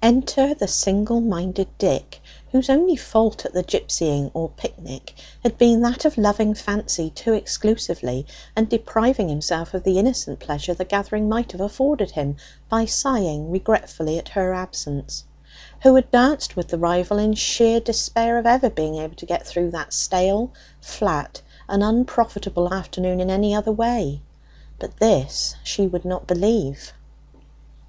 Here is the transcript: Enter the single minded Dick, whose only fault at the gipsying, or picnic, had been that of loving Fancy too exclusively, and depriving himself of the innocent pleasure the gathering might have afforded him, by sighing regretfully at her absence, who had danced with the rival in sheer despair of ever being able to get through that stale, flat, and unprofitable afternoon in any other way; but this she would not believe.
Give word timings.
Enter 0.00 0.54
the 0.54 0.68
single 0.68 1.20
minded 1.20 1.66
Dick, 1.76 2.20
whose 2.52 2.70
only 2.70 2.94
fault 2.94 3.44
at 3.44 3.52
the 3.52 3.64
gipsying, 3.64 4.30
or 4.32 4.48
picnic, 4.48 5.12
had 5.42 5.58
been 5.58 5.82
that 5.82 6.04
of 6.04 6.16
loving 6.16 6.54
Fancy 6.54 7.10
too 7.10 7.32
exclusively, 7.32 8.24
and 8.54 8.68
depriving 8.68 9.28
himself 9.28 9.74
of 9.74 9.82
the 9.82 9.98
innocent 9.98 10.38
pleasure 10.38 10.72
the 10.72 10.84
gathering 10.84 11.28
might 11.28 11.50
have 11.50 11.60
afforded 11.60 12.12
him, 12.12 12.36
by 12.68 12.84
sighing 12.84 13.50
regretfully 13.50 14.20
at 14.20 14.28
her 14.28 14.54
absence, 14.54 15.24
who 15.82 15.96
had 15.96 16.08
danced 16.12 16.54
with 16.54 16.68
the 16.68 16.78
rival 16.78 17.18
in 17.18 17.34
sheer 17.34 17.80
despair 17.80 18.38
of 18.38 18.46
ever 18.46 18.70
being 18.70 18.98
able 18.98 19.16
to 19.16 19.26
get 19.26 19.44
through 19.44 19.72
that 19.72 19.92
stale, 19.92 20.52
flat, 20.80 21.42
and 21.68 21.82
unprofitable 21.82 22.72
afternoon 22.72 23.18
in 23.20 23.30
any 23.32 23.52
other 23.52 23.72
way; 23.72 24.20
but 24.78 24.96
this 25.00 25.56
she 25.64 25.88
would 25.88 26.04
not 26.04 26.24
believe. 26.28 26.92